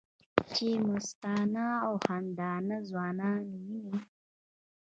چې 0.53 0.67
مستانه 0.89 1.65
او 1.85 1.93
خندانه 2.05 2.77
ځوانان 2.89 3.41
وینې 3.53 3.97